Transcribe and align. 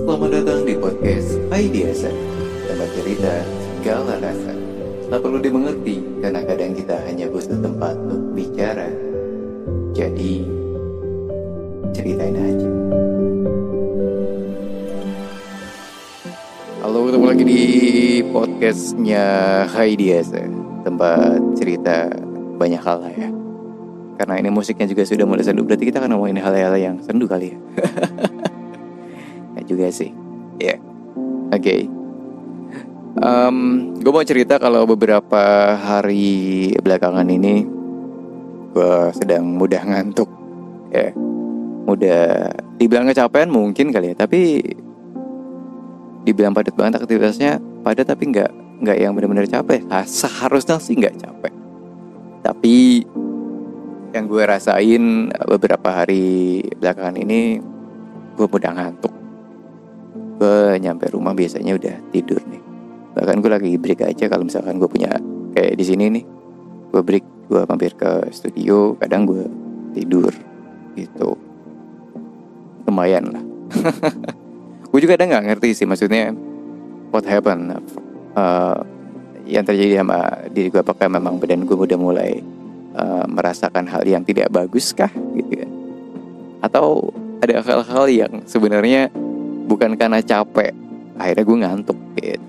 Selamat 0.00 0.32
datang 0.32 0.64
di 0.64 0.72
podcast 0.80 1.36
Aidiasa 1.52 2.08
Tempat 2.64 2.88
cerita 2.96 3.44
segala 3.76 4.16
rasa. 4.16 4.56
Tak 5.12 5.20
perlu 5.20 5.44
dimengerti 5.44 6.00
Karena 6.24 6.40
kadang 6.40 6.72
kita 6.72 6.96
hanya 7.04 7.28
butuh 7.28 7.60
tempat 7.60 8.00
untuk 8.00 8.32
bicara. 8.32 8.88
Jadi 9.92 10.48
Ceritain 11.92 12.32
aja. 12.32 12.68
Halo 16.80 16.98
ketemu 17.04 17.26
lagi 17.28 17.44
di 17.44 17.62
podcastnya 18.32 19.24
Haidiasa 19.68 20.48
Tempat 20.80 21.60
cerita 21.60 22.08
banyak 22.56 22.80
hal 22.80 23.04
ya. 23.20 23.28
Karena 24.16 24.40
ini 24.40 24.48
musiknya 24.48 24.88
juga 24.88 25.04
sudah 25.04 25.28
mulai 25.28 25.44
sendu 25.44 25.60
Berarti 25.60 25.92
kita 25.92 26.00
akan 26.00 26.16
ngomongin 26.16 26.40
hal-hal 26.40 26.72
yang 26.80 26.96
sendu 27.04 27.28
kali 27.28 27.52
Ya 27.52 28.28
juga 29.70 29.86
sih 29.94 30.10
Ya 30.58 30.74
yeah. 30.74 30.78
Oke 31.50 31.62
okay. 31.62 31.80
um, 33.22 33.90
Gue 34.02 34.10
mau 34.10 34.26
cerita 34.26 34.58
kalau 34.58 34.82
beberapa 34.90 35.74
hari 35.78 36.74
belakangan 36.82 37.26
ini 37.30 37.62
Gue 38.74 39.14
sedang 39.14 39.46
mudah 39.46 39.82
ngantuk 39.86 40.26
Ya 40.90 41.10
yeah. 41.10 41.12
Mudah 41.86 42.50
Dibilang 42.76 43.06
kecapean 43.06 43.50
mungkin 43.50 43.94
kali 43.94 44.12
ya 44.12 44.16
Tapi 44.18 44.58
Dibilang 46.26 46.52
padat 46.52 46.74
banget 46.74 47.00
aktivitasnya 47.00 47.62
Padat 47.86 48.10
tapi 48.10 48.28
nggak 48.28 48.50
nggak 48.80 48.98
yang 48.98 49.12
benar-benar 49.14 49.48
capek 49.48 49.86
nah, 49.86 50.04
Seharusnya 50.04 50.76
sih 50.82 50.98
nggak 50.98 51.16
capek 51.22 51.54
Tapi 52.44 52.76
yang 54.10 54.26
gue 54.26 54.42
rasain 54.42 55.30
beberapa 55.46 56.02
hari 56.02 56.66
belakangan 56.82 57.14
ini 57.22 57.62
gue 58.34 58.46
mudah 58.50 58.72
ngantuk 58.74 59.19
gue 60.40 60.80
nyampe 60.80 61.04
rumah 61.12 61.36
biasanya 61.36 61.76
udah 61.76 61.96
tidur 62.08 62.40
nih. 62.48 62.62
Bahkan 63.12 63.36
gue 63.44 63.50
lagi 63.52 63.72
break 63.76 64.00
aja 64.08 64.24
kalau 64.32 64.48
misalkan 64.48 64.80
gue 64.80 64.88
punya 64.88 65.12
kayak 65.52 65.76
di 65.76 65.84
sini 65.84 66.08
nih. 66.08 66.24
Gue 66.88 67.02
break 67.04 67.52
gue 67.52 67.62
mampir 67.68 67.92
ke 67.92 68.32
studio 68.32 68.96
kadang 68.96 69.28
gue 69.28 69.44
tidur 69.92 70.32
gitu. 70.96 71.36
Lumayan 72.88 73.36
lah. 73.36 73.44
Gue 74.90 74.98
juga 74.98 75.14
ada 75.14 75.30
nggak 75.30 75.46
ngerti 75.46 75.70
sih 75.70 75.86
maksudnya 75.86 76.34
what 77.14 77.22
happened? 77.22 77.78
Uh, 78.34 78.82
yang 79.46 79.62
terjadi 79.62 80.02
sama 80.02 80.50
diri 80.50 80.66
gue 80.66 80.82
apakah 80.82 81.06
memang 81.06 81.38
badan 81.38 81.62
gue 81.62 81.78
udah 81.78 81.94
mulai 81.94 82.42
uh, 82.98 83.22
merasakan 83.30 83.86
hal 83.86 84.02
yang 84.02 84.26
tidak 84.26 84.50
bagus 84.50 84.90
kah 84.90 85.10
gitu 85.38 85.62
kan? 85.62 85.70
Atau 86.66 87.14
ada 87.38 87.62
hal-hal 87.62 88.06
yang 88.10 88.32
sebenarnya 88.50 89.14
bukan 89.66 89.96
karena 89.96 90.20
capek 90.20 90.72
akhirnya 91.20 91.44
gue 91.44 91.58
ngantuk 91.64 91.98
gitu. 92.16 92.46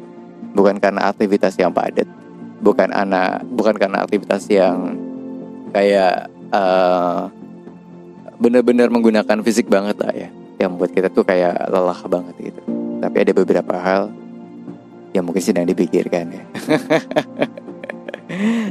Bukan 0.51 0.79
karena 0.83 1.11
aktivitas 1.11 1.55
yang 1.59 1.71
padat. 1.71 2.07
Bukan 2.61 2.91
anak 2.91 3.43
bukan 3.51 3.75
karena 3.75 4.03
aktivitas 4.03 4.45
yang 4.51 4.99
kayak 5.71 6.27
uh, 6.51 7.31
benar-benar 8.37 8.91
menggunakan 8.91 9.39
fisik 9.43 9.67
banget 9.67 9.97
lah 9.99 10.13
ya. 10.13 10.29
Yang 10.59 10.71
buat 10.77 10.91
kita 10.93 11.07
tuh 11.09 11.25
kayak 11.25 11.67
lelah 11.71 12.01
banget 12.05 12.35
gitu. 12.51 12.61
Tapi 13.01 13.17
ada 13.17 13.31
beberapa 13.33 13.75
hal 13.79 14.13
yang 15.11 15.27
mungkin 15.27 15.43
sedang 15.43 15.67
dipikirkan 15.67 16.25
ya. 16.31 16.43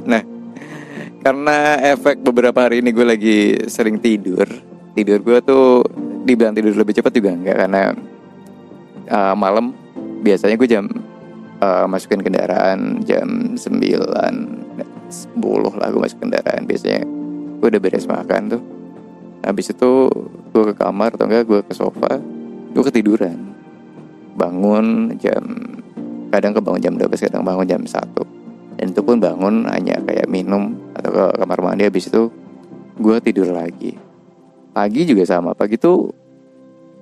Nah 0.09 0.25
karena 1.21 1.77
efek 1.93 2.25
beberapa 2.25 2.57
hari 2.65 2.81
ini 2.81 2.97
gue 2.97 3.07
lagi 3.07 3.39
sering 3.69 4.01
tidur 4.01 4.49
tidur 4.97 5.21
gue 5.21 5.39
tuh 5.45 5.85
dibilang 6.25 6.57
tidur 6.57 6.73
lebih 6.73 6.97
cepat 6.97 7.13
juga 7.13 7.37
enggak 7.37 7.57
karena 7.61 7.93
uh, 9.11 9.34
malam 9.36 9.75
biasanya 10.22 10.56
gue 10.56 10.69
jam 10.70 10.86
uh, 11.61 11.84
masukin 11.91 12.25
kendaraan 12.25 13.05
jam 13.05 13.58
9 13.58 13.58
10 13.58 13.66
lah 15.76 15.88
gue 15.91 16.00
masuk 16.00 16.22
kendaraan. 16.22 16.62
Biasanya 16.65 17.03
gue 17.60 17.66
udah 17.66 17.82
beres 17.82 18.06
makan 18.06 18.59
tuh. 18.59 18.62
Habis 19.43 19.75
itu 19.75 19.91
gue 20.54 20.65
ke 20.72 20.75
kamar 20.76 21.16
atau 21.16 21.26
enggak 21.26 21.44
gue 21.49 21.60
ke 21.66 21.75
sofa 21.75 22.22
gue 22.70 22.84
ketiduran. 22.87 23.37
Bangun 24.38 25.19
jam 25.19 25.43
kadang 26.31 26.54
kebangun 26.54 26.81
jam 26.81 26.94
12 26.94 27.26
kadang 27.26 27.43
bangun 27.43 27.66
jam 27.66 27.82
1 27.82 28.78
dan 28.78 28.97
itu 28.97 29.03
pun 29.03 29.19
bangun 29.19 29.66
hanya 29.69 29.99
kayak 30.06 30.31
minum 30.31 30.78
atau 30.94 31.10
ke 31.10 31.25
kamar 31.43 31.59
mandi 31.60 31.84
habis 31.84 32.06
itu 32.06 32.31
gue 32.97 33.16
tidur 33.20 33.50
lagi. 33.50 33.99
Pagi 34.70 35.03
juga 35.03 35.26
sama 35.26 35.53
pagi 35.53 35.75
tuh 35.75 36.15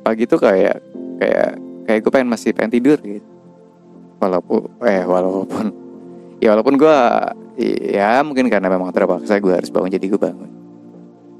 pagi 0.00 0.24
tuh 0.24 0.40
kayak 0.40 0.80
kayak 1.20 1.67
kayak 1.88 2.04
gue 2.04 2.12
pengen 2.12 2.28
masih 2.28 2.52
pengen 2.52 2.76
tidur 2.76 3.00
gitu. 3.00 3.24
Walaupun 4.20 4.68
eh 4.84 5.08
walaupun 5.08 5.72
ya 6.36 6.52
walaupun 6.52 6.76
gue 6.76 6.96
ya 7.96 8.20
mungkin 8.20 8.52
karena 8.52 8.68
memang 8.68 8.92
terpaksa 8.92 9.40
gue 9.40 9.56
harus 9.56 9.72
bangun 9.72 9.96
jadi 9.96 10.04
gue 10.04 10.20
bangun. 10.20 10.50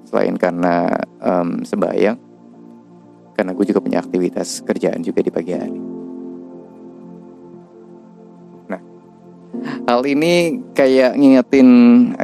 Selain 0.09 0.33
karena 0.41 0.89
um, 1.21 1.61
sembahyang 1.69 2.17
karena 3.37 3.53
gue 3.53 3.65
juga 3.69 3.85
punya 3.85 4.01
aktivitas 4.01 4.65
kerjaan 4.65 5.05
juga 5.05 5.21
di 5.21 5.29
pagi 5.29 5.53
hari. 5.53 5.81
Nah 8.73 8.81
hal 9.85 10.01
ini 10.09 10.65
kayak 10.73 11.13
ngingetin 11.13 11.69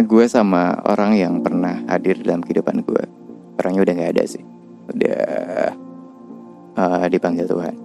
gue 0.08 0.24
sama 0.32 0.80
orang 0.88 1.12
yang 1.12 1.34
pernah 1.44 1.76
hadir 1.92 2.24
dalam 2.24 2.40
kehidupan 2.40 2.80
gue 2.88 3.04
orangnya 3.60 3.84
udah 3.84 3.94
nggak 4.00 4.12
ada 4.16 4.24
sih. 4.24 4.44
Udah 4.84 5.28
uh, 6.80 7.04
dipanggil 7.12 7.44
Tuhan 7.44 7.84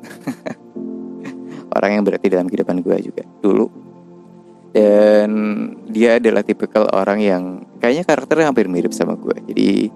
orang 1.76 1.90
yang 2.00 2.04
berarti 2.04 2.26
dalam 2.28 2.46
kehidupan 2.50 2.82
gue 2.82 2.96
juga 3.10 3.24
dulu. 3.40 3.66
Dan 4.70 5.30
dia 5.90 6.22
adalah 6.22 6.46
tipikal 6.46 6.86
orang 6.94 7.18
yang 7.18 7.42
kayaknya 7.82 8.06
karakternya 8.06 8.54
hampir 8.54 8.70
mirip 8.70 8.94
sama 8.94 9.18
gue 9.18 9.34
jadi 9.50 9.90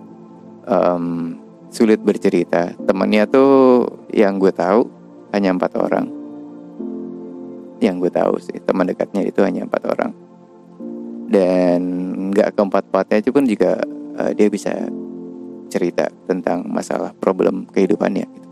um, 0.66 1.38
sulit 1.70 2.02
bercerita. 2.02 2.74
Temannya 2.82 3.22
tuh 3.30 3.86
yang 4.10 4.42
gue 4.42 4.50
tahu 4.50 4.86
hanya 5.30 5.54
empat 5.54 5.78
orang. 5.78 6.10
Yang 7.78 7.94
gue 8.06 8.10
tahu 8.10 8.34
sih 8.42 8.58
teman 8.66 8.90
dekatnya 8.90 9.22
itu 9.22 9.46
hanya 9.46 9.62
empat 9.62 9.82
orang. 9.86 10.10
Dan 11.30 11.80
nggak 12.34 12.58
keempat 12.58 12.90
empatnya 12.90 13.16
itu 13.22 13.30
pun 13.30 13.46
juga 13.46 13.78
uh, 14.18 14.34
dia 14.34 14.50
bisa 14.50 14.74
cerita 15.70 16.10
tentang 16.26 16.66
masalah 16.66 17.10
problem 17.18 17.66
kehidupannya 17.70 18.43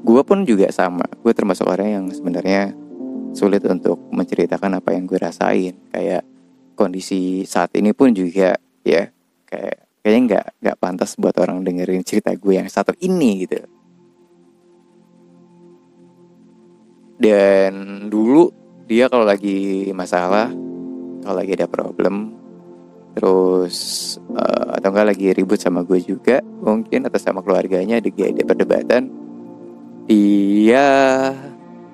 gue 0.00 0.22
pun 0.24 0.42
juga 0.48 0.72
sama. 0.72 1.04
Gue 1.20 1.32
termasuk 1.36 1.68
orang 1.68 1.88
yang 2.00 2.06
sebenarnya 2.08 2.72
sulit 3.36 3.62
untuk 3.68 4.00
menceritakan 4.10 4.80
apa 4.80 4.96
yang 4.96 5.04
gue 5.04 5.18
rasain. 5.20 5.76
Kayak 5.92 6.24
kondisi 6.74 7.44
saat 7.44 7.70
ini 7.76 7.92
pun 7.92 8.16
juga 8.16 8.56
ya 8.80 9.12
kayak 9.44 9.76
kayaknya 10.00 10.20
nggak 10.24 10.46
nggak 10.64 10.78
pantas 10.80 11.12
buat 11.20 11.36
orang 11.36 11.60
dengerin 11.60 12.02
cerita 12.02 12.32
gue 12.32 12.54
yang 12.56 12.68
satu 12.68 12.96
ini 13.04 13.44
gitu. 13.44 13.60
Dan 17.20 18.08
dulu 18.08 18.48
dia 18.88 19.12
kalau 19.12 19.28
lagi 19.28 19.92
masalah 19.92 20.48
kalau 21.20 21.36
lagi 21.36 21.52
ada 21.52 21.68
problem 21.68 22.32
terus 23.12 24.16
uh, 24.32 24.78
atau 24.78 24.88
enggak 24.94 25.14
lagi 25.14 25.26
ribut 25.34 25.60
sama 25.60 25.84
gue 25.84 26.00
juga 26.00 26.40
mungkin 26.62 27.04
atau 27.10 27.18
sama 27.18 27.42
keluarganya 27.44 27.98
ada 28.00 28.44
perdebatan 28.46 29.10
dia 30.10 30.86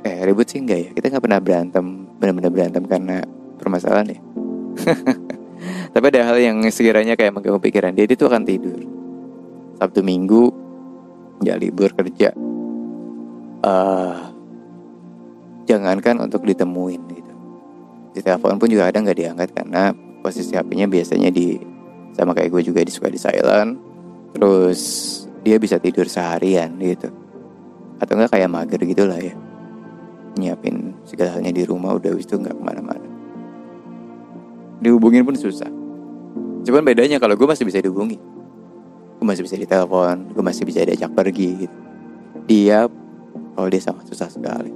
eh 0.00 0.16
ribut 0.24 0.48
sih 0.48 0.64
enggak 0.64 0.78
ya? 0.80 0.88
Kita 0.96 1.06
nggak 1.12 1.24
pernah 1.28 1.40
berantem 1.44 2.08
benar-benar 2.16 2.48
berantem 2.48 2.84
karena 2.88 3.20
permasalahan 3.60 4.16
ya. 4.16 4.20
Tapi 5.92 6.04
ada 6.16 6.32
hal 6.32 6.36
yang 6.40 6.64
sekiranya 6.72 7.12
kayak 7.12 7.36
mengganggu 7.36 7.60
pikiran 7.60 7.92
dia 7.92 8.08
tuh 8.16 8.32
akan 8.32 8.48
tidur. 8.48 8.80
Sabtu 9.76 10.00
minggu 10.00 10.48
ya 11.44 11.60
libur 11.60 11.92
kerja. 11.92 12.32
Uh, 13.60 14.32
jangankan 15.68 16.24
untuk 16.24 16.48
ditemuin 16.48 17.02
gitu. 17.12 17.32
Di 18.16 18.20
telepon 18.24 18.56
pun 18.56 18.72
juga 18.72 18.88
ada 18.88 18.96
nggak 18.96 19.18
diangkat 19.20 19.48
karena 19.52 19.92
posisi 20.24 20.56
HP-nya 20.56 20.88
biasanya 20.88 21.28
di 21.28 21.60
sama 22.16 22.32
kayak 22.32 22.48
gue 22.48 22.72
juga 22.72 22.80
disuka 22.80 23.12
di 23.12 23.20
silent. 23.20 23.76
Terus 24.32 24.80
dia 25.44 25.60
bisa 25.60 25.76
tidur 25.76 26.08
seharian 26.08 26.72
gitu 26.80 27.25
atau 28.00 28.12
enggak 28.16 28.36
kayak 28.36 28.50
mager 28.52 28.80
gitu 28.84 29.04
lah 29.08 29.20
ya. 29.20 29.34
Nyiapin 30.36 30.92
segala 31.08 31.36
halnya 31.36 31.52
di 31.52 31.64
rumah 31.64 31.96
udah 31.96 32.12
wis 32.12 32.28
tuh 32.28 32.36
nggak 32.36 32.52
ke 32.52 32.62
mana-mana. 32.62 33.08
Dihubungin 34.84 35.24
pun 35.24 35.32
susah. 35.32 35.68
Cuman 36.66 36.84
bedanya 36.84 37.16
kalau 37.16 37.38
gue 37.38 37.48
masih 37.48 37.64
bisa 37.64 37.80
dihubungi. 37.80 38.20
Gue 39.16 39.26
masih 39.26 39.48
bisa 39.48 39.56
ditelepon 39.56 40.36
gue 40.36 40.44
masih 40.44 40.68
bisa 40.68 40.84
diajak 40.84 41.08
pergi 41.16 41.64
gitu. 41.64 41.76
Dia 42.44 42.84
kalau 43.56 43.68
dia 43.72 43.80
sangat 43.80 44.04
susah 44.12 44.28
sekali. 44.28 44.68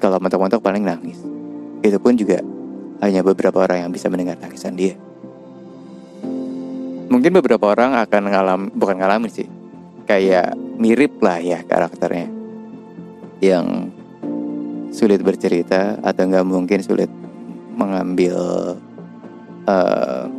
Kalau 0.00 0.16
mentok-mentok 0.16 0.64
paling 0.64 0.84
nangis. 0.84 1.20
Itu 1.84 2.00
pun 2.00 2.16
juga 2.16 2.40
hanya 3.04 3.20
beberapa 3.20 3.60
orang 3.60 3.84
yang 3.84 3.92
bisa 3.92 4.08
mendengar 4.08 4.40
tangisan 4.40 4.72
dia. 4.72 4.96
Mungkin 7.12 7.36
beberapa 7.36 7.68
orang 7.68 8.00
akan 8.00 8.22
ngalam 8.32 8.60
bukan 8.72 8.96
ngalamin 8.96 9.28
sih. 9.28 9.48
Kayak 10.08 10.56
mirip 10.78 11.18
lah 11.22 11.38
ya 11.38 11.62
karakternya 11.62 12.28
yang 13.42 13.92
sulit 14.94 15.20
bercerita 15.20 15.98
atau 16.00 16.22
nggak 16.26 16.46
mungkin 16.46 16.80
sulit 16.80 17.10
mengambil 17.74 18.38
uh, 19.66 20.30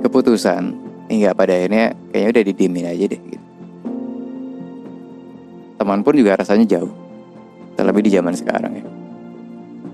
keputusan 0.00 0.72
hingga 1.12 1.36
pada 1.36 1.52
akhirnya 1.52 1.92
kayaknya 2.10 2.30
udah 2.32 2.44
didiemin 2.48 2.86
aja 2.88 3.04
deh 3.06 3.20
gitu. 3.20 3.46
Teman 5.76 6.00
pun 6.00 6.16
juga 6.16 6.40
rasanya 6.40 6.64
jauh. 6.64 6.92
Terlebih 7.76 8.08
di 8.08 8.10
zaman 8.16 8.32
sekarang 8.32 8.72
ya. 8.80 8.86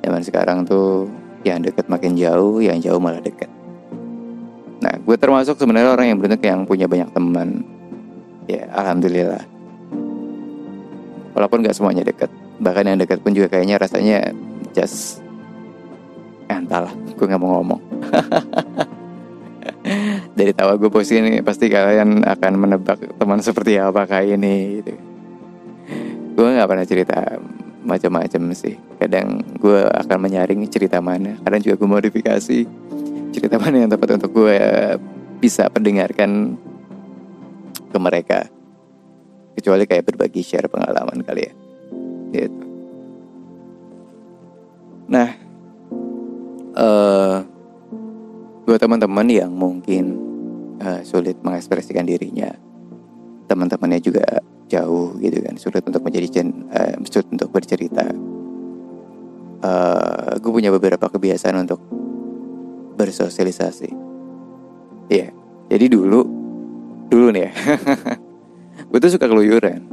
Zaman 0.07 0.23
sekarang 0.23 0.59
tuh 0.63 1.11
yang 1.43 1.59
deket 1.59 1.91
makin 1.91 2.15
jauh, 2.15 2.63
yang 2.63 2.79
jauh 2.79 3.03
malah 3.03 3.19
deket. 3.19 3.51
Nah, 4.83 4.95
gue 4.99 5.17
termasuk 5.19 5.59
sebenarnya 5.59 5.95
orang 5.95 6.07
yang 6.15 6.19
beruntung 6.19 6.43
yang 6.43 6.63
punya 6.67 6.87
banyak 6.87 7.11
teman. 7.11 7.67
Ya, 8.51 8.67
alhamdulillah. 8.75 9.43
Walaupun 11.33 11.65
gak 11.65 11.79
semuanya 11.79 12.03
deket. 12.03 12.29
Bahkan 12.63 12.85
yang 12.87 12.99
deket 13.01 13.23
pun 13.23 13.35
juga 13.35 13.51
kayaknya 13.51 13.81
rasanya 13.81 14.19
just 14.75 15.23
eh, 16.53 16.59
entahlah, 16.59 16.93
gue 16.93 17.27
nggak 17.27 17.43
mau 17.43 17.59
ngomong. 17.61 17.81
Dari 20.39 20.53
tawa 20.55 20.79
gue 20.79 20.91
posisi 20.91 21.19
ini 21.19 21.43
pasti 21.43 21.67
kalian 21.67 22.23
akan 22.23 22.53
menebak 22.55 22.99
teman 23.19 23.43
seperti 23.43 23.79
apa 23.79 24.07
kayak 24.07 24.39
ini 24.39 24.55
gitu. 24.81 24.93
Gue 26.39 26.49
nggak 26.55 26.69
pernah 26.69 26.87
cerita 26.87 27.19
macam-macam 27.83 28.43
sih. 28.55 28.79
Kadang 28.97 29.43
gue 29.59 29.81
akan 29.87 30.19
menyaring 30.23 30.63
cerita 30.71 31.03
mana. 31.03 31.35
Kadang 31.43 31.61
juga 31.61 31.75
gue 31.83 31.89
modifikasi 31.89 32.59
cerita 33.33 33.57
mana 33.59 33.85
yang 33.85 33.91
tepat 33.91 34.23
untuk 34.23 34.45
gue 34.45 34.59
bisa 35.43 35.67
pendengarkan 35.67 36.55
ke 37.93 37.99
mereka. 38.01 38.41
Kecuali 39.53 39.85
kayak 39.85 40.09
berbagi 40.09 40.41
share 40.41 40.73
pengalaman 40.73 41.21
kali 41.21 41.45
ya. 41.45 41.53
Gitu. 42.33 42.63
Nah, 45.13 45.29
uh, 46.73 47.45
buat 48.65 48.81
teman-teman 48.81 49.29
yang 49.29 49.53
mungkin 49.53 50.17
uh, 50.81 51.05
sulit 51.05 51.37
mengekspresikan 51.45 52.09
dirinya, 52.09 52.49
teman-temannya 53.45 54.01
juga 54.01 54.25
jauh 54.73 55.21
gitu 55.21 55.45
kan, 55.45 55.61
sulit 55.61 55.85
untuk 55.85 56.01
menjadi 56.01 56.49
uh, 56.49 56.97
sulit 57.05 57.29
untuk 57.29 57.53
bercerita. 57.53 58.09
Uh, 59.63 60.41
gue 60.41 60.51
punya 60.51 60.73
beberapa 60.73 61.07
kebiasaan 61.13 61.69
untuk 61.69 61.79
bersosialisasi. 62.97 63.91
Iya, 65.13 65.29
yeah. 65.29 65.31
jadi 65.69 65.93
dulu, 65.93 66.42
dulu 67.13 67.29
nih 67.29 67.45
ya, 67.45 67.51
gue 68.89 68.99
tuh 68.99 69.13
suka 69.13 69.29
keluyuran. 69.29 69.85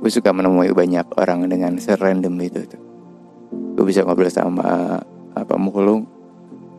Gue 0.00 0.10
suka 0.10 0.32
menemui 0.32 0.72
banyak 0.72 1.04
orang 1.20 1.46
dengan 1.46 1.76
serandom 1.76 2.32
itu. 2.40 2.64
Gue 3.76 3.84
bisa 3.84 4.02
ngobrol 4.02 4.32
sama 4.32 4.98
apa 5.36 5.54
mulung 5.60 6.08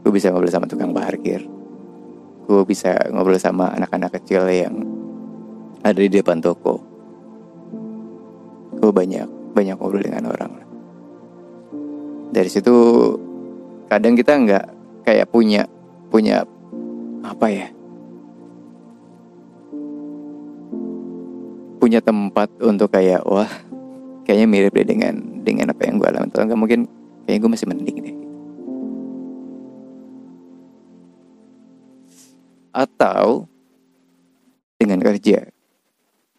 gue 0.04 0.12
bisa 0.12 0.30
ngobrol 0.30 0.52
sama 0.52 0.68
tukang 0.68 0.92
parkir. 0.92 1.48
Gue 2.44 2.62
bisa 2.68 2.92
ngobrol 3.08 3.40
sama 3.40 3.72
anak-anak 3.72 4.20
kecil 4.20 4.44
yang 4.52 4.84
ada 5.80 5.96
di 5.96 6.12
depan 6.12 6.44
toko. 6.44 6.84
Gue 8.84 8.92
banyak 8.92 9.56
banyak 9.56 9.80
ngobrol 9.80 10.04
dengan 10.04 10.28
orang. 10.28 10.52
Dari 12.36 12.50
situ 12.52 12.76
kadang 13.88 14.20
kita 14.20 14.36
nggak 14.36 14.66
kayak 15.08 15.32
punya 15.32 15.64
punya 16.12 16.44
apa 17.24 17.48
ya 17.48 17.68
punya 21.84 22.00
tempat 22.00 22.48
untuk 22.64 22.96
kayak 22.96 23.28
wah 23.28 23.52
kayaknya 24.24 24.48
mirip 24.48 24.72
deh 24.72 24.88
dengan 24.88 25.44
dengan 25.44 25.76
apa 25.76 25.84
yang 25.84 26.00
gue 26.00 26.08
alami. 26.08 26.32
Atau 26.32 26.48
nggak 26.48 26.56
mungkin 26.56 26.88
kayaknya 27.28 27.40
gue 27.44 27.52
masih 27.52 27.68
mending 27.68 27.98
deh. 28.00 28.16
Atau 32.72 33.52
dengan 34.80 35.04
kerja 35.04 35.52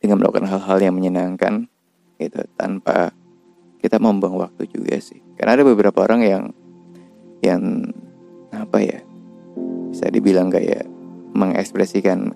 dengan 0.00 0.16
melakukan 0.24 0.48
hal-hal 0.48 0.78
yang 0.80 0.96
menyenangkan 0.96 1.68
gitu 2.16 2.40
tanpa 2.56 3.12
kita 3.84 4.00
membuang 4.00 4.40
waktu 4.40 4.64
juga 4.72 4.96
sih. 4.96 5.20
Karena 5.36 5.60
ada 5.60 5.64
beberapa 5.68 6.08
orang 6.08 6.24
yang 6.24 6.44
yang 7.44 7.92
apa 8.48 8.80
ya 8.80 9.04
bisa 9.92 10.08
dibilang 10.08 10.48
kayak 10.48 10.88
mengekspresikan 11.36 12.32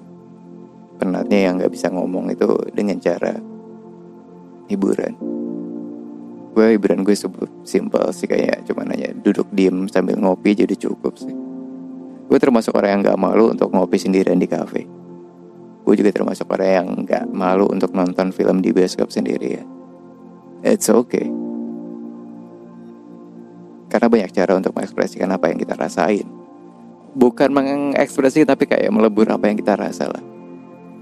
penatnya 0.98 1.38
yang 1.48 1.62
nggak 1.62 1.72
bisa 1.72 1.88
ngomong 1.88 2.28
itu 2.34 2.46
dengan 2.74 2.98
cara 2.98 3.38
hiburan 4.68 5.14
gue 6.52 6.66
hiburan 6.74 7.06
gue 7.06 7.14
simpel 7.62 8.10
sih 8.10 8.26
kayak 8.26 8.66
cuman 8.66 8.90
hanya 8.90 9.14
duduk 9.22 9.46
diem 9.54 9.86
sambil 9.86 10.18
ngopi 10.18 10.58
jadi 10.58 10.74
cukup 10.74 11.14
sih 11.14 11.48
Gue 12.28 12.36
termasuk 12.36 12.76
orang 12.76 13.00
yang 13.00 13.02
gak 13.08 13.20
malu 13.20 13.48
untuk 13.48 13.72
ngopi 13.72 13.96
sendirian 13.96 14.36
di 14.36 14.44
kafe. 14.44 14.84
Gue 15.88 15.94
juga 15.96 16.12
termasuk 16.12 16.44
orang 16.52 16.68
yang 16.68 16.86
gak 17.08 17.24
malu 17.32 17.72
untuk 17.72 17.96
nonton 17.96 18.36
film 18.36 18.60
di 18.60 18.68
bioskop 18.68 19.08
sendiri 19.08 19.48
ya. 19.56 19.64
It's 20.60 20.92
okay. 20.92 21.24
Karena 23.88 24.12
banyak 24.12 24.30
cara 24.36 24.60
untuk 24.60 24.76
mengekspresikan 24.76 25.32
apa 25.32 25.48
yang 25.48 25.56
kita 25.56 25.72
rasain. 25.72 26.28
Bukan 27.16 27.48
mengekspresikan 27.48 28.52
tapi 28.52 28.68
kayak 28.68 28.92
melebur 28.92 29.24
apa 29.32 29.48
yang 29.48 29.56
kita 29.56 29.80
rasa 29.80 30.12
lah. 30.12 30.20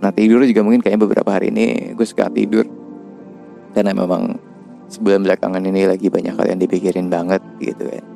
Nah 0.06 0.14
tidur 0.14 0.38
juga 0.46 0.62
mungkin 0.62 0.86
kayaknya 0.86 1.02
beberapa 1.02 1.34
hari 1.34 1.50
ini 1.50 1.90
gue 1.98 2.06
suka 2.06 2.30
tidur. 2.30 2.62
Karena 3.74 3.90
memang 3.90 4.38
sebulan 4.86 5.26
belakangan 5.26 5.58
ini 5.66 5.82
lagi 5.82 6.06
banyak 6.06 6.30
hal 6.30 6.46
yang 6.46 6.62
dipikirin 6.62 7.10
banget 7.10 7.42
gitu 7.58 7.90
kan. 7.90 8.06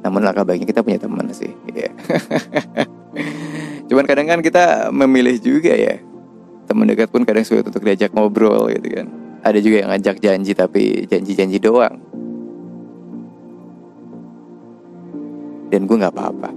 Namun 0.00 0.24
langkah 0.24 0.48
baiknya 0.48 0.72
kita 0.72 0.80
punya 0.80 0.96
teman 0.96 1.28
sih. 1.36 1.52
Yeah. 1.68 1.92
Cuman 3.92 4.08
kadang 4.08 4.24
kan 4.24 4.40
kita 4.40 4.88
memilih 4.88 5.36
juga 5.36 5.76
ya. 5.76 6.00
Teman 6.64 6.88
dekat 6.88 7.12
pun 7.12 7.28
kadang 7.28 7.44
sulit 7.44 7.68
untuk 7.68 7.84
diajak 7.84 8.16
ngobrol 8.16 8.72
gitu 8.72 9.04
kan. 9.04 9.06
Ada 9.44 9.60
juga 9.60 9.84
yang 9.84 9.92
ngajak 9.92 10.16
janji 10.16 10.56
tapi 10.56 11.04
janji-janji 11.12 11.60
doang. 11.60 12.00
Dan 15.68 15.84
gue 15.84 15.96
nggak 16.00 16.16
apa-apa. 16.16 16.50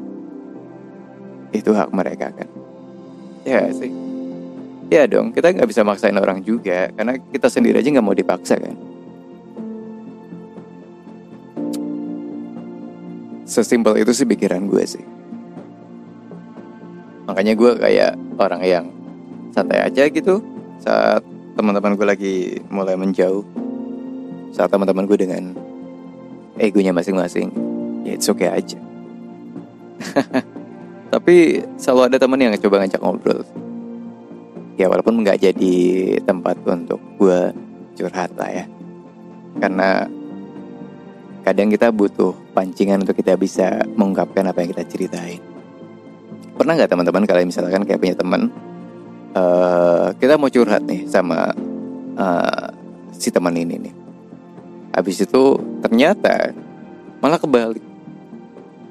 Itu 1.52 1.76
hak 1.76 1.92
mereka 1.92 2.32
kan. 2.32 2.53
Ya 3.44 3.68
sih. 3.76 3.92
Ya 4.92 5.04
dong, 5.08 5.32
kita 5.36 5.52
nggak 5.52 5.68
bisa 5.68 5.84
maksain 5.84 6.16
orang 6.16 6.44
juga 6.44 6.92
karena 6.96 7.20
kita 7.20 7.48
sendiri 7.48 7.80
aja 7.80 7.90
nggak 7.92 8.06
mau 8.06 8.16
dipaksa 8.16 8.56
kan. 8.60 8.76
Sesimpel 13.44 14.00
itu 14.00 14.12
sih 14.16 14.28
pikiran 14.28 14.68
gue 14.72 14.84
sih. 14.88 15.04
Makanya 17.28 17.54
gue 17.56 17.72
kayak 17.80 18.12
orang 18.40 18.62
yang 18.64 18.86
santai 19.52 19.84
aja 19.84 20.08
gitu 20.08 20.44
saat 20.80 21.22
teman-teman 21.58 21.96
gue 21.96 22.08
lagi 22.08 22.36
mulai 22.70 22.96
menjauh. 22.96 23.44
Saat 24.54 24.70
teman-teman 24.70 25.10
gue 25.10 25.18
dengan 25.18 25.58
egonya 26.62 26.94
masing-masing, 26.94 27.50
ya 28.06 28.14
it's 28.14 28.30
okay 28.30 28.54
aja. 28.54 28.78
Tapi 31.14 31.62
selalu 31.78 32.10
ada 32.10 32.18
teman 32.18 32.42
yang 32.42 32.58
coba 32.58 32.82
ngajak 32.82 32.98
ngobrol. 32.98 33.46
Ya 34.82 34.90
walaupun 34.90 35.22
nggak 35.22 35.46
jadi 35.46 35.76
tempat 36.26 36.58
untuk 36.66 36.98
gue 37.22 37.54
curhat 37.94 38.34
lah 38.34 38.50
ya. 38.50 38.66
Karena 39.62 40.10
kadang 41.46 41.70
kita 41.70 41.94
butuh 41.94 42.34
pancingan 42.58 43.06
untuk 43.06 43.14
kita 43.14 43.38
bisa 43.38 43.86
mengungkapkan 43.94 44.50
apa 44.50 44.66
yang 44.66 44.74
kita 44.74 44.90
ceritain. 44.90 45.38
Pernah 46.58 46.82
nggak 46.82 46.90
teman-teman 46.90 47.30
kalian 47.30 47.54
misalkan 47.54 47.86
kayak 47.86 48.02
punya 48.02 48.18
teman, 48.18 48.50
uh, 49.38 50.10
kita 50.18 50.34
mau 50.42 50.50
curhat 50.50 50.82
nih 50.90 51.06
sama 51.06 51.54
uh, 52.18 52.74
si 53.14 53.30
teman 53.30 53.54
ini 53.54 53.78
nih. 53.78 53.94
Habis 54.98 55.30
itu 55.30 55.62
ternyata 55.86 56.50
malah 57.22 57.38
kebalik 57.38 57.86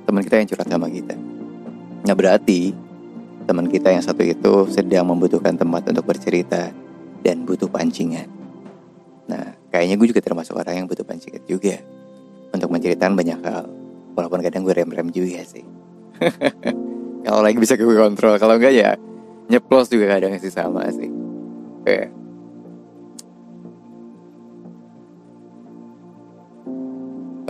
teman 0.06 0.22
kita 0.22 0.38
yang 0.38 0.46
curhat 0.46 0.70
sama 0.70 0.86
kita. 0.86 1.31
Nah 2.02 2.14
berarti 2.18 2.74
teman 3.46 3.66
kita 3.70 3.90
yang 3.94 4.02
satu 4.02 4.22
itu 4.22 4.66
sedang 4.70 5.10
membutuhkan 5.10 5.54
tempat 5.54 5.86
untuk 5.90 6.06
bercerita 6.06 6.70
dan 7.22 7.46
butuh 7.46 7.70
pancingan. 7.70 8.26
Nah 9.30 9.54
kayaknya 9.70 9.98
gue 9.98 10.10
juga 10.10 10.22
termasuk 10.22 10.58
orang 10.58 10.82
yang 10.82 10.86
butuh 10.90 11.06
pancingan 11.06 11.42
juga 11.46 11.78
untuk 12.50 12.70
menceritakan 12.70 13.14
banyak 13.14 13.38
hal. 13.42 13.64
Walaupun 14.12 14.44
kadang 14.44 14.66
gue 14.66 14.74
rem-rem 14.74 15.08
juga 15.14 15.42
sih. 15.46 15.64
kalau 17.26 17.40
lagi 17.40 17.58
bisa 17.58 17.78
gue 17.78 17.96
kontrol, 17.96 18.36
kalau 18.36 18.58
enggak 18.58 18.74
ya 18.74 18.90
nyeplos 19.50 19.90
juga 19.90 20.18
kadang 20.18 20.34
sih 20.38 20.52
sama 20.52 20.86
sih. 20.90 21.10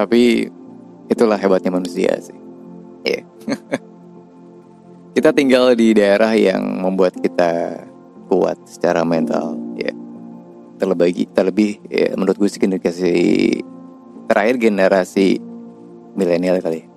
Tapi 0.02 0.50
itulah 1.06 1.38
hebatnya 1.38 1.70
manusia 1.70 2.16
sih. 2.18 2.38
Iya. 3.06 3.22
Yeah. 3.22 3.82
kita 5.12 5.28
tinggal 5.36 5.76
di 5.76 5.92
daerah 5.92 6.32
yang 6.32 6.64
membuat 6.80 7.12
kita 7.20 7.84
kuat 8.32 8.56
secara 8.64 9.04
mental 9.04 9.60
ya. 9.76 9.92
Terlebih 10.80 11.30
terlebih 11.30 11.78
ya, 11.86 12.16
menurut 12.16 12.34
gue 12.40 12.48
sih 12.48 12.58
generasi 12.58 13.14
terakhir 14.26 14.56
generasi 14.58 15.38
milenial 16.16 16.58
kali. 16.58 16.88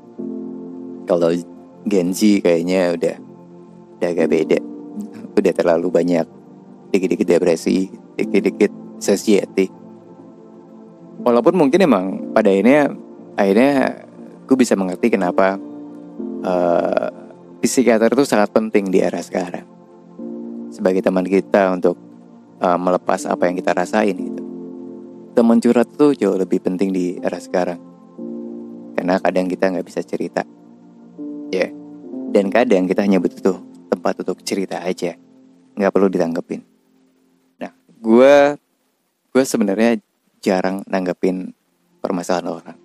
Kalau 1.05 1.29
Gen 1.85 2.15
Z 2.15 2.41
kayaknya 2.41 2.95
udah 2.95 3.15
udah 3.99 4.09
agak 4.09 4.31
beda. 4.31 4.59
Udah 5.35 5.53
terlalu 5.53 5.87
banyak 5.91 6.25
dikit-dikit 6.95 7.27
depresi 7.27 7.91
dikit-dikit 8.15 8.71
sesiati. 8.97 9.67
Walaupun 11.21 11.53
mungkin 11.59 11.83
emang 11.83 12.05
pada 12.31 12.47
akhirnya 12.47 12.95
akhirnya 13.35 14.01
gue 14.47 14.57
bisa 14.57 14.73
mengerti 14.79 15.11
kenapa 15.11 15.59
uh, 16.47 17.24
psikiater 17.69 18.13
itu 18.13 18.25
sangat 18.25 18.49
penting 18.53 18.89
di 18.89 19.01
era 19.01 19.21
sekarang 19.21 19.65
sebagai 20.73 20.99
teman 20.99 21.23
kita 21.23 21.71
untuk 21.71 21.95
uh, 22.59 22.75
melepas 22.75 23.23
apa 23.29 23.47
yang 23.47 23.55
kita 23.55 23.71
rasain 23.71 24.15
gitu. 24.15 24.43
Teman 25.35 25.59
curhat 25.59 25.91
tuh 25.95 26.15
jauh 26.15 26.35
lebih 26.35 26.63
penting 26.63 26.95
di 26.95 27.19
era 27.19 27.39
sekarang 27.39 27.79
karena 28.95 29.19
kadang 29.19 29.45
kita 29.51 29.69
nggak 29.69 29.85
bisa 29.85 30.01
cerita, 30.01 30.41
ya. 31.51 31.67
Yeah. 31.67 31.71
Dan 32.31 32.51
kadang 32.51 32.87
kita 32.87 33.03
hanya 33.03 33.19
butuh 33.19 33.59
tempat 33.91 34.23
untuk 34.23 34.43
cerita 34.43 34.81
aja, 34.81 35.15
nggak 35.75 35.91
perlu 35.91 36.07
ditanggepin. 36.11 36.63
Nah, 37.59 37.71
gue 38.01 38.59
gue 39.35 39.43
sebenarnya 39.43 39.99
jarang 40.39 40.83
nanggepin 40.87 41.51
permasalahan 41.99 42.47
orang. 42.49 42.77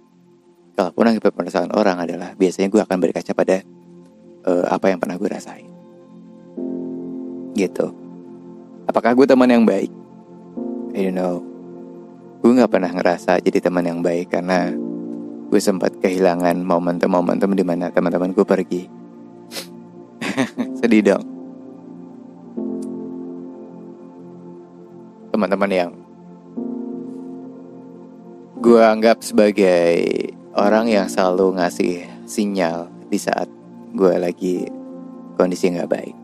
Kalaupun 0.75 1.03
nanggepin 1.03 1.35
permasalahan 1.35 1.75
orang 1.75 1.97
adalah 2.05 2.31
biasanya 2.35 2.69
gue 2.71 2.83
akan 2.83 2.99
berkaca 2.99 3.33
pada 3.35 3.63
uh, 4.47 4.65
apa 4.71 4.93
yang 4.93 4.99
pernah 5.01 5.17
gue 5.17 5.29
rasain. 5.29 5.69
Gitu. 7.57 7.87
Apakah 8.89 9.13
gue 9.15 9.27
teman 9.29 9.51
yang 9.51 9.65
baik? 9.67 9.91
I 10.97 11.07
don't 11.07 11.15
know. 11.15 11.45
Gue 12.41 12.57
nggak 12.57 12.73
pernah 12.73 12.91
ngerasa 12.91 13.39
jadi 13.45 13.61
teman 13.61 13.85
yang 13.85 14.01
baik 14.01 14.33
karena 14.33 14.73
gue 15.51 15.61
sempat 15.61 15.93
kehilangan 15.99 16.57
momentum-momentum 16.63 17.53
di 17.53 17.65
mana 17.67 17.93
teman-teman 17.93 18.33
gue 18.33 18.47
pergi. 18.47 18.83
Sedih 20.81 21.05
dong. 21.05 21.25
Teman-teman 25.31 25.71
yang 25.71 25.91
gue 28.61 28.81
anggap 28.81 29.25
sebagai 29.25 30.05
orang 30.57 30.91
yang 30.91 31.07
selalu 31.09 31.57
ngasih 31.61 32.05
sinyal 32.29 32.91
di 33.09 33.19
saat 33.19 33.49
gue 33.91 34.15
lagi 34.19 34.67
kondisi 35.35 35.75
nggak 35.75 35.91
baik. 35.91 36.17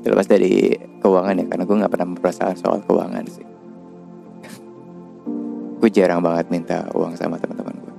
Terlepas 0.00 0.28
dari 0.28 0.76
keuangan 1.00 1.40
ya 1.40 1.44
karena 1.48 1.64
gue 1.64 1.80
nggak 1.80 1.92
pernah 1.92 2.08
memperasaan 2.12 2.56
soal 2.56 2.80
keuangan 2.84 3.24
sih. 3.28 3.44
Gue 5.80 5.90
jarang 5.92 6.20
banget 6.20 6.52
minta 6.52 6.84
uang 6.92 7.16
sama 7.16 7.40
teman-teman 7.40 7.72
gue 7.80 7.94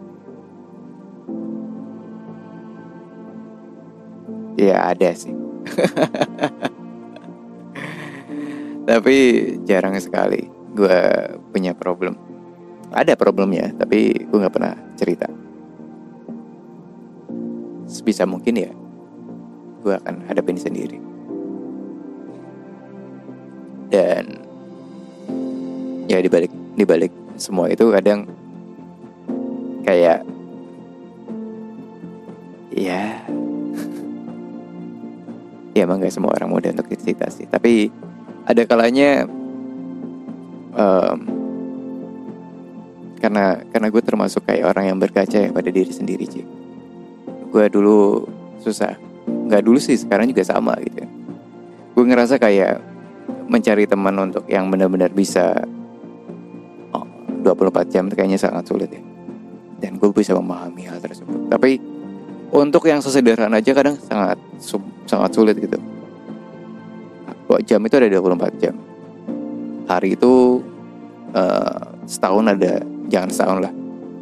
ya 4.61 4.93
ada 4.93 5.09
sih. 5.17 5.33
Tapi 8.89 9.17
jarang 9.65 9.97
sekali 9.97 10.45
gue 10.77 10.97
punya 11.49 11.73
problem. 11.73 12.13
Ada 12.91 13.15
problemnya 13.15 13.71
tapi 13.79 14.27
gue 14.27 14.35
nggak 14.35 14.51
pernah 14.51 14.75
cerita 14.99 15.31
sebisa 17.91 18.23
mungkin 18.23 18.55
ya 18.55 18.71
gue 19.83 19.93
akan 19.99 20.23
hadapin 20.31 20.55
sendiri. 20.55 20.95
Dan 23.91 24.39
ya 26.07 26.23
dibalik 26.23 26.51
dibalik 26.79 27.11
semua 27.35 27.67
itu 27.67 27.91
kadang 27.91 28.23
kayak 29.83 30.23
ya 32.71 33.19
ya 35.75 35.81
emang 35.83 35.99
gak 35.99 36.15
semua 36.15 36.31
orang 36.31 36.55
mudah 36.55 36.71
untuk 36.71 36.87
cerita 36.95 37.27
sih. 37.27 37.43
Tapi 37.51 37.91
ada 38.47 38.63
kalanya 38.63 39.27
um, 40.71 41.19
karena 43.19 43.59
karena 43.69 43.87
gue 43.91 44.01
termasuk 44.01 44.41
kayak 44.47 44.71
orang 44.71 44.95
yang 44.95 44.97
berkaca 44.97 45.37
ya 45.37 45.53
pada 45.53 45.69
diri 45.69 45.93
sendiri 45.93 46.25
sih 46.25 46.60
gue 47.51 47.65
dulu 47.67 48.23
susah. 48.63 48.95
Nggak 49.27 49.61
dulu 49.67 49.77
sih 49.77 49.99
sekarang 49.99 50.31
juga 50.31 50.47
sama 50.47 50.73
gitu. 50.79 51.03
Gue 51.91 52.03
ngerasa 52.07 52.39
kayak 52.39 52.79
mencari 53.51 53.83
teman 53.83 54.15
untuk 54.15 54.47
yang 54.47 54.71
benar-benar 54.71 55.11
bisa 55.11 55.59
oh, 56.95 57.05
24 57.43 57.91
jam 57.91 58.07
kayaknya 58.07 58.39
sangat 58.39 58.63
sulit 58.71 58.87
ya. 58.87 59.03
Dan 59.83 59.99
gue 59.99 60.07
bisa 60.15 60.31
memahami 60.31 60.87
hal 60.87 61.03
tersebut. 61.03 61.51
Tapi 61.51 61.77
untuk 62.55 62.87
yang 62.87 63.03
sesederhana 63.03 63.59
aja 63.59 63.75
kadang 63.75 63.99
sangat 63.99 64.39
sangat 65.03 65.31
sulit 65.35 65.59
gitu. 65.59 65.77
Jam 67.67 67.83
itu 67.83 67.99
ada 67.99 68.07
24 68.07 68.63
jam. 68.63 68.75
Hari 69.91 70.15
itu 70.15 70.63
uh, 71.35 71.83
setahun 72.07 72.47
ada 72.47 72.79
jangan 73.11 73.27
setahun 73.27 73.57
lah. 73.67 73.73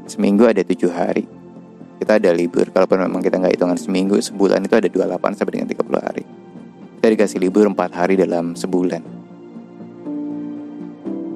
Seminggu 0.09 0.49
ada 0.49 0.65
tujuh 0.65 0.89
hari 0.89 1.29
kita 2.09 2.25
ada 2.25 2.33
libur. 2.33 2.65
Kalaupun 2.73 3.05
memang 3.05 3.21
kita 3.21 3.37
nggak 3.37 3.53
hitungan 3.53 3.77
seminggu 3.77 4.17
sebulan 4.17 4.65
itu 4.65 4.73
ada 4.73 4.89
28 4.89 5.29
sampai 5.37 5.53
dengan 5.61 5.69
30 5.69 6.01
hari. 6.01 6.25
Kita 6.97 7.05
dikasih 7.05 7.37
libur 7.37 7.69
4 7.69 7.77
hari 7.93 8.17
dalam 8.17 8.57
sebulan. 8.57 9.05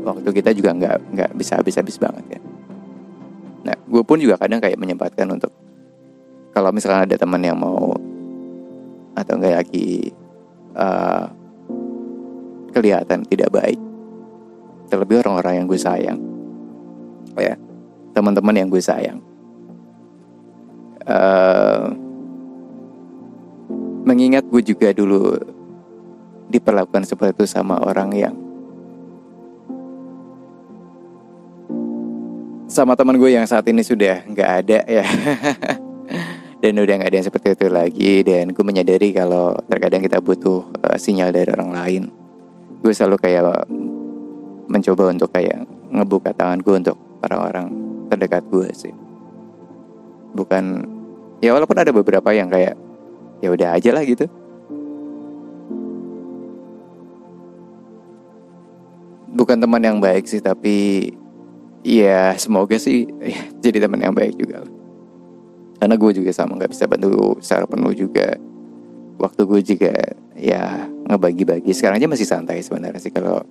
Waktu 0.02 0.30
kita 0.34 0.50
juga 0.58 0.74
nggak 0.74 0.98
nggak 1.14 1.32
bisa 1.38 1.62
habis-habis 1.62 2.02
banget 2.02 2.26
ya. 2.26 2.42
Nah 3.70 3.78
gue 3.86 4.02
pun 4.02 4.18
juga 4.18 4.42
kadang 4.42 4.58
kayak 4.58 4.82
menyempatkan 4.82 5.30
untuk 5.30 5.54
kalau 6.58 6.74
misalkan 6.74 7.06
ada 7.06 7.22
teman 7.22 7.46
yang 7.46 7.54
mau 7.54 7.94
atau 9.14 9.34
enggak 9.38 9.62
lagi 9.62 10.10
uh, 10.74 11.30
kelihatan 12.74 13.22
tidak 13.30 13.54
baik 13.54 13.78
terlebih 14.90 15.22
orang-orang 15.22 15.62
yang 15.62 15.66
gue 15.70 15.78
sayang. 15.78 16.18
Ya 17.38 17.62
teman-teman 18.18 18.58
yang 18.58 18.74
gue 18.74 18.82
sayang 18.82 19.22
uh, 21.08 21.92
mengingat 24.04 24.44
gue 24.48 24.62
juga 24.62 24.92
dulu 24.92 25.40
diperlakukan 26.52 27.08
seperti 27.08 27.40
itu 27.40 27.46
sama 27.50 27.80
orang 27.82 28.10
yang 28.14 28.36
sama 32.74 32.98
teman 32.98 33.22
gue 33.22 33.30
yang 33.30 33.46
saat 33.46 33.70
ini 33.70 33.86
sudah 33.86 34.26
nggak 34.26 34.50
ada 34.66 34.80
ya. 34.90 35.06
Dan 36.64 36.80
udah 36.80 36.96
nggak 36.96 37.12
ada 37.12 37.18
yang 37.22 37.28
seperti 37.28 37.48
itu 37.54 37.68
lagi. 37.70 38.14
Dan 38.26 38.50
gue 38.50 38.66
menyadari 38.66 39.14
kalau 39.14 39.54
terkadang 39.70 40.02
kita 40.02 40.18
butuh 40.18 40.66
uh, 40.82 40.98
sinyal 40.98 41.30
dari 41.30 41.54
orang 41.54 41.70
lain. 41.70 42.04
Gue 42.82 42.96
selalu 42.96 43.22
kayak 43.22 43.70
mencoba 44.66 45.14
untuk 45.14 45.30
kayak 45.30 45.70
ngebuka 45.94 46.34
tangan 46.34 46.60
gue 46.66 46.76
untuk 46.82 46.98
orang-orang 47.22 47.68
terdekat 48.10 48.44
gue 48.50 48.68
sih. 48.74 48.96
Bukan 50.34 50.93
ya 51.44 51.52
walaupun 51.52 51.76
ada 51.76 51.92
beberapa 51.92 52.32
yang 52.32 52.48
kayak 52.48 52.80
ya 53.44 53.50
udah 53.52 53.76
aja 53.76 53.92
lah 53.92 54.04
gitu. 54.08 54.32
Bukan 59.34 59.60
teman 59.60 59.84
yang 59.84 60.00
baik 60.00 60.24
sih 60.24 60.40
tapi 60.40 61.12
ya 61.84 62.32
semoga 62.40 62.80
sih 62.80 63.04
ya, 63.20 63.44
jadi 63.64 63.84
teman 63.84 64.00
yang 64.00 64.16
baik 64.16 64.40
juga 64.40 64.64
karena 65.84 66.00
gue 66.00 66.12
juga 66.16 66.32
sama 66.32 66.56
nggak 66.56 66.72
bisa 66.72 66.88
bantu 66.88 67.36
secara 67.44 67.68
penuh 67.68 67.92
juga. 67.92 68.40
Waktu 69.20 69.42
gue 69.44 69.62
juga 69.68 69.92
ya 70.40 70.88
ngebagi-bagi. 71.12 71.76
Sekarang 71.76 72.00
aja 72.00 72.08
masih 72.08 72.24
santai 72.24 72.64
sebenarnya 72.64 73.04
sih 73.04 73.12
kalau 73.12 73.44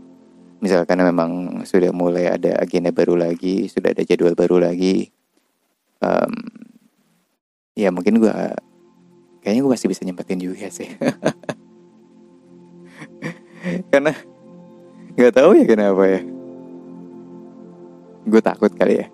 misalkan 0.64 0.96
memang 1.04 1.60
sudah 1.68 1.92
mulai 1.92 2.32
ada 2.32 2.56
agenda 2.56 2.88
baru 2.88 3.18
lagi 3.18 3.66
sudah 3.66 3.92
ada 3.92 4.06
jadwal 4.06 4.38
baru 4.38 4.62
lagi 4.62 5.10
um, 5.98 6.32
ya 7.72 7.88
mungkin 7.88 8.20
gue 8.20 8.32
kayaknya 9.42 9.60
gue 9.64 9.72
masih 9.72 9.88
bisa 9.90 10.04
nyempetin 10.06 10.40
juga 10.40 10.68
sih. 10.68 10.88
Karena 13.90 14.12
nggak 15.16 15.34
tahu 15.34 15.50
ya 15.58 15.64
kenapa 15.66 16.02
ya. 16.06 16.20
Gue 18.28 18.40
takut 18.42 18.70
kali 18.74 19.02
ya. 19.02 19.06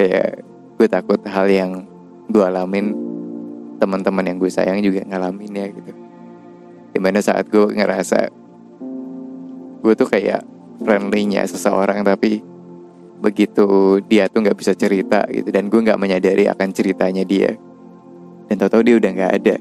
Kayak 0.00 0.40
gue 0.80 0.88
takut 0.88 1.20
hal 1.28 1.46
yang 1.50 1.84
gue 2.32 2.40
alamin 2.40 2.96
teman-teman 3.80 4.24
yang 4.24 4.38
gue 4.40 4.50
sayang 4.52 4.80
juga 4.80 5.04
ngalamin 5.04 5.52
ya 5.52 5.66
gitu. 5.68 5.92
Di 6.90 6.98
mana 6.98 7.20
saat 7.20 7.48
gue 7.52 7.68
ngerasa 7.68 8.32
gue 9.80 9.92
tuh 9.96 10.08
kayak 10.08 10.44
friendly-nya 10.84 11.44
seseorang 11.48 12.04
tapi 12.04 12.40
begitu 13.20 14.00
dia 14.08 14.26
tuh 14.32 14.40
nggak 14.40 14.56
bisa 14.56 14.72
cerita 14.72 15.28
gitu 15.28 15.52
dan 15.52 15.68
gue 15.68 15.80
nggak 15.80 16.00
menyadari 16.00 16.48
akan 16.48 16.68
ceritanya 16.72 17.22
dia. 17.22 17.54
Dan 18.50 18.58
tahu-tahu 18.58 18.82
dia 18.82 18.96
udah 18.98 19.10
nggak 19.14 19.32
ada. 19.44 19.56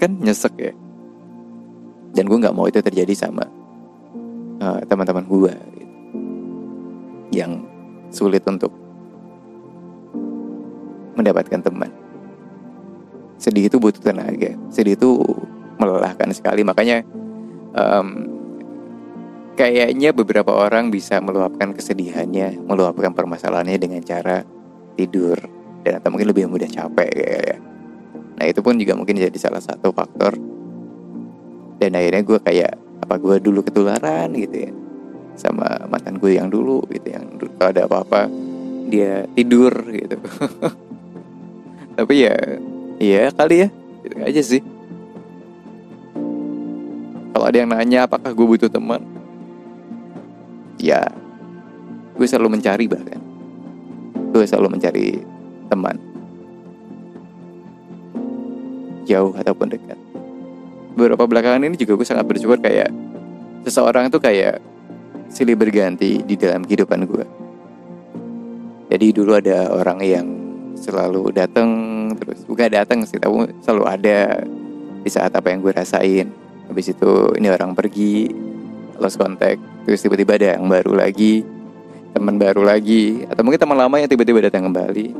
Kan 0.00 0.10
nyesek 0.22 0.54
ya. 0.56 0.72
Dan 2.14 2.30
gue 2.30 2.38
nggak 2.38 2.54
mau 2.54 2.70
itu 2.70 2.78
terjadi 2.80 3.12
sama 3.12 3.44
uh, 4.62 4.80
teman-teman 4.86 5.26
gue 5.26 5.54
gitu. 5.76 5.94
yang 7.34 7.66
sulit 8.14 8.46
untuk 8.46 8.70
mendapatkan 11.18 11.60
teman. 11.60 11.90
Sedih 13.36 13.66
itu 13.66 13.76
butuh 13.82 14.00
tenaga. 14.00 14.54
Sedih 14.70 14.94
itu 14.94 15.18
melelahkan 15.76 16.30
sekali. 16.30 16.62
Makanya 16.62 17.02
um, 17.74 18.33
kayaknya 19.54 20.10
beberapa 20.10 20.50
orang 20.50 20.90
bisa 20.90 21.22
meluapkan 21.22 21.70
kesedihannya 21.70 22.58
meluapkan 22.66 23.14
permasalahannya 23.14 23.78
dengan 23.78 24.02
cara 24.02 24.42
tidur 24.98 25.38
dan 25.86 26.02
atau 26.02 26.10
mungkin 26.10 26.34
lebih 26.34 26.50
mudah 26.50 26.66
capek 26.66 27.10
kayak 27.14 27.58
nah 28.34 28.50
itu 28.50 28.60
pun 28.66 28.74
juga 28.74 28.98
mungkin 28.98 29.14
jadi 29.14 29.38
salah 29.38 29.62
satu 29.62 29.94
faktor. 29.94 30.34
Dan 31.78 31.94
akhirnya 31.94 32.22
gue 32.26 32.38
kayak 32.42 32.72
apa 33.06 33.14
gue 33.20 33.36
dulu 33.38 33.60
ketularan 33.62 34.32
gitu 34.34 34.66
ya 34.66 34.72
sama 35.34 35.66
mantan 35.90 36.16
gue 36.18 36.38
yang 36.38 36.46
dulu 36.46 36.82
gitu 36.88 37.14
yang 37.14 37.36
kalau 37.58 37.70
ada 37.70 37.82
apa-apa 37.86 38.26
dia 38.90 39.22
tidur 39.38 39.70
gitu. 39.90 40.18
Tapi 41.98 42.14
ya 42.26 42.34
iya 42.98 43.30
kali 43.30 43.66
ya 43.66 43.68
gitu 44.02 44.14
aja 44.18 44.42
sih. 44.42 44.62
Kalau 47.34 47.44
ada 47.46 47.54
yang 47.54 47.70
nanya 47.70 48.10
apakah 48.10 48.34
gue 48.34 48.46
butuh 48.46 48.70
teman 48.70 49.13
ya 50.84 51.00
gue 52.14 52.26
selalu 52.28 52.60
mencari 52.60 52.84
bahkan. 52.84 53.20
Gue 54.36 54.44
selalu 54.44 54.76
mencari 54.76 55.24
teman. 55.72 55.96
Jauh 59.08 59.32
ataupun 59.32 59.72
dekat. 59.72 59.96
Beberapa 60.94 61.24
belakangan 61.24 61.64
ini 61.64 61.80
juga 61.80 61.96
gue 61.96 62.06
sangat 62.06 62.28
bersyukur 62.28 62.60
kayak 62.60 62.92
seseorang 63.64 64.12
tuh 64.12 64.20
kayak 64.20 64.60
silih 65.32 65.56
berganti 65.56 66.20
di 66.22 66.34
dalam 66.36 66.62
kehidupan 66.62 67.08
gue. 67.08 67.26
Jadi 68.92 69.06
dulu 69.10 69.34
ada 69.34 69.74
orang 69.74 69.98
yang 70.04 70.26
selalu 70.78 71.32
datang 71.34 71.70
terus 72.20 72.44
bukan 72.44 72.68
datang 72.68 73.02
sih 73.08 73.18
tapi 73.18 73.48
selalu 73.64 73.84
ada 73.88 74.44
di 75.02 75.10
saat 75.10 75.34
apa 75.34 75.50
yang 75.50 75.64
gue 75.64 75.72
rasain. 75.74 76.30
Habis 76.70 76.94
itu 76.94 77.34
ini 77.36 77.50
orang 77.50 77.74
pergi 77.74 78.30
lost 78.98 79.18
contact. 79.18 79.60
Terus 79.84 80.00
tiba-tiba 80.04 80.36
ada 80.38 80.58
yang 80.58 80.66
baru 80.66 80.96
lagi 80.96 81.44
teman 82.14 82.38
baru 82.38 82.62
lagi 82.62 83.26
atau 83.26 83.42
mungkin 83.42 83.58
teman 83.58 83.74
lama 83.74 83.98
yang 83.98 84.06
tiba-tiba 84.06 84.46
datang 84.46 84.70
kembali. 84.70 85.10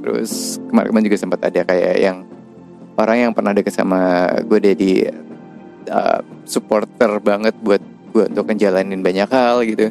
Terus 0.00 0.62
kemarin-kemarin 0.70 1.06
juga 1.10 1.18
sempat 1.18 1.40
ada 1.42 1.60
kayak 1.66 1.96
yang 1.98 2.22
orang 2.94 3.16
yang 3.28 3.32
pernah 3.34 3.50
deket 3.50 3.74
sama 3.74 4.30
gue 4.46 4.58
jadi 4.62 5.10
uh, 5.90 6.22
supporter 6.46 7.18
banget 7.18 7.52
buat 7.58 7.82
gue 8.14 8.24
untuk 8.30 8.46
ngejalanin 8.46 9.02
banyak 9.02 9.28
hal 9.28 9.66
gitu. 9.66 9.90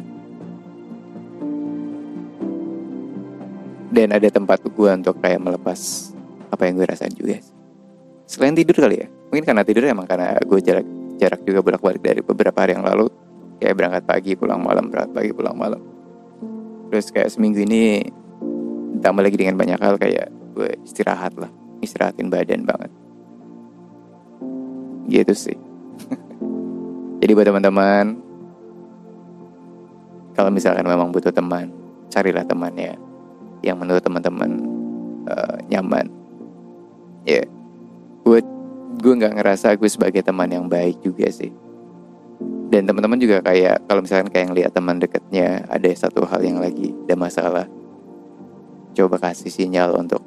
Dan 3.90 4.16
ada 4.16 4.28
tempat 4.32 4.64
gue 4.64 4.90
untuk 4.90 5.20
kayak 5.20 5.42
melepas 5.44 6.10
apa 6.48 6.62
yang 6.64 6.80
gue 6.80 6.86
rasain 6.88 7.12
juga. 7.12 7.36
Selain 8.24 8.56
tidur 8.56 8.78
kali 8.78 9.02
ya? 9.02 9.06
Mungkin 9.28 9.44
karena 9.44 9.62
tidur 9.66 9.84
emang 9.84 10.06
karena 10.06 10.38
gue 10.40 10.58
jarak 10.62 10.86
jarak 11.20 11.44
juga 11.44 11.60
bolak 11.60 11.84
balik 11.84 12.00
dari 12.00 12.20
beberapa 12.24 12.56
hari 12.56 12.72
yang 12.72 12.86
lalu. 12.88 13.12
Kayak 13.60 13.76
berangkat 13.76 14.02
pagi 14.08 14.32
pulang 14.32 14.64
malam 14.64 14.88
berangkat 14.88 15.12
pagi 15.12 15.30
pulang 15.36 15.52
malam. 15.52 15.84
Terus 16.88 17.12
kayak 17.12 17.28
seminggu 17.28 17.60
ini 17.60 18.08
tambah 19.04 19.20
lagi 19.20 19.36
dengan 19.36 19.60
banyak 19.60 19.76
hal 19.76 20.00
kayak 20.00 20.32
gue 20.56 20.80
istirahat 20.80 21.36
lah. 21.36 21.52
Istirahatin 21.84 22.32
badan 22.32 22.64
banget. 22.64 22.90
Gitu 25.12 25.32
sih. 25.36 25.58
Jadi 27.20 27.30
buat 27.36 27.44
teman-teman 27.44 28.16
kalau 30.32 30.48
misalkan 30.48 30.88
memang 30.88 31.12
butuh 31.12 31.28
teman 31.28 31.68
carilah 32.08 32.48
temannya 32.48 32.96
yang 33.60 33.76
menurut 33.76 34.00
teman-teman 34.00 34.56
uh, 35.28 35.60
nyaman. 35.68 36.08
Ya. 37.28 37.44
Yeah. 37.44 37.46
gue 38.20 38.40
gue 39.00 39.12
nggak 39.16 39.34
ngerasa 39.40 39.74
gue 39.80 39.88
sebagai 39.88 40.20
teman 40.20 40.46
yang 40.52 40.68
baik 40.68 41.00
juga 41.00 41.26
sih. 41.32 41.50
Dan 42.70 42.86
teman-teman 42.86 43.18
juga 43.18 43.42
kayak 43.42 43.82
kalau 43.90 44.00
misalkan 44.04 44.30
kayak 44.30 44.46
ngeliat 44.54 44.70
teman 44.70 45.02
dekatnya 45.02 45.66
ada 45.66 45.88
satu 45.90 46.22
hal 46.28 46.38
yang 46.44 46.62
lagi 46.62 46.94
ada 47.08 47.16
masalah. 47.18 47.66
Coba 48.94 49.18
kasih 49.18 49.50
sinyal 49.50 49.96
untuk 49.98 50.22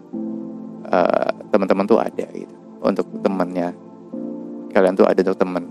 uh, 0.90 1.32
teman-teman 1.54 1.86
tuh 1.88 2.02
ada 2.02 2.26
gitu. 2.36 2.56
Untuk 2.84 3.08
temannya. 3.24 3.72
Kalian 4.76 4.98
tuh 4.98 5.08
ada 5.08 5.22
untuk 5.24 5.40
teman 5.40 5.64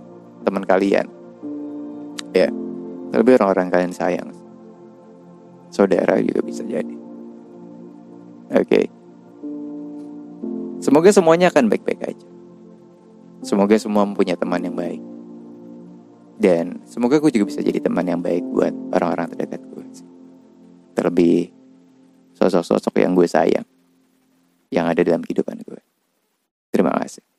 teman 0.46 0.62
kalian. 0.64 1.06
Ya 2.32 2.48
lebih 3.12 3.36
orang-orang 3.36 3.68
kalian 3.68 3.92
sayang. 3.92 4.30
Saudara 5.68 6.16
juga 6.22 6.40
bisa 6.40 6.64
jadi. 6.64 6.96
Oke. 8.52 8.68
Okay. 8.68 8.84
semoga 10.82 11.14
semuanya 11.14 11.48
akan 11.48 11.70
baik-baik 11.70 12.02
aja 12.04 12.31
Semoga 13.42 13.74
semua 13.74 14.06
mempunyai 14.06 14.38
teman 14.38 14.62
yang 14.62 14.78
baik. 14.78 15.02
Dan 16.38 16.82
semoga 16.86 17.18
gue 17.18 17.30
juga 17.34 17.50
bisa 17.50 17.62
jadi 17.62 17.82
teman 17.82 18.06
yang 18.06 18.22
baik 18.22 18.42
buat 18.50 18.74
orang-orang 18.94 19.34
terdekat 19.34 19.62
gue. 19.66 19.86
Terlebih 20.94 21.50
sosok-sosok 22.38 23.02
yang 23.02 23.14
gue 23.18 23.26
sayang. 23.26 23.66
Yang 24.70 24.86
ada 24.94 25.00
dalam 25.02 25.22
kehidupan 25.26 25.58
gue. 25.62 25.82
Terima 26.70 26.94
kasih. 27.02 27.31